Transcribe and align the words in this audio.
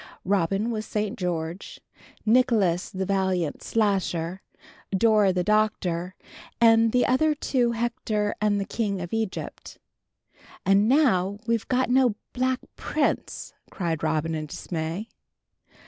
Robin 0.25 0.71
was 0.71 0.83
St. 0.83 1.15
George, 1.15 1.79
Nicholas 2.25 2.89
the 2.89 3.05
valiant 3.05 3.61
Slasher, 3.61 4.41
Dora 4.89 5.31
the 5.31 5.43
Doctor, 5.43 6.15
and 6.59 6.91
the 6.91 7.05
other 7.05 7.35
two 7.35 7.73
Hector 7.73 8.33
and 8.41 8.59
the 8.59 8.65
King 8.65 8.99
of 8.99 9.13
Egypt. 9.13 9.77
"And 10.65 10.89
now 10.89 11.37
we've 11.45 11.67
no 11.87 12.15
Black 12.33 12.61
Prince!" 12.75 13.53
cried 13.69 14.01
Robin 14.01 14.33
in 14.33 14.47
dismay. 14.47 15.07